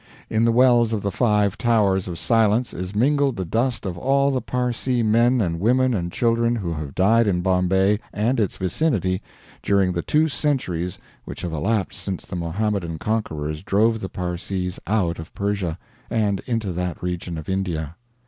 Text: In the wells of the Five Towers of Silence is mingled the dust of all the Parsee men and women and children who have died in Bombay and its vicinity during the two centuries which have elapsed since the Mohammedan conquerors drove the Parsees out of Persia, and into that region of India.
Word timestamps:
In 0.31 0.45
the 0.45 0.51
wells 0.51 0.93
of 0.93 1.03
the 1.03 1.11
Five 1.11 1.59
Towers 1.59 2.07
of 2.07 2.17
Silence 2.17 2.73
is 2.73 2.95
mingled 2.95 3.35
the 3.35 3.45
dust 3.45 3.85
of 3.85 3.99
all 3.99 4.31
the 4.31 4.41
Parsee 4.41 5.03
men 5.03 5.39
and 5.41 5.59
women 5.59 5.93
and 5.93 6.11
children 6.11 6.55
who 6.55 6.73
have 6.73 6.95
died 6.95 7.27
in 7.27 7.41
Bombay 7.43 7.99
and 8.11 8.39
its 8.39 8.57
vicinity 8.57 9.21
during 9.61 9.93
the 9.93 10.01
two 10.01 10.27
centuries 10.27 10.97
which 11.25 11.41
have 11.43 11.53
elapsed 11.53 12.01
since 12.01 12.25
the 12.25 12.35
Mohammedan 12.35 12.97
conquerors 12.97 13.61
drove 13.61 13.99
the 13.99 14.09
Parsees 14.09 14.79
out 14.87 15.19
of 15.19 15.35
Persia, 15.35 15.77
and 16.09 16.39
into 16.47 16.73
that 16.73 17.03
region 17.03 17.37
of 17.37 17.47
India. 17.47 17.95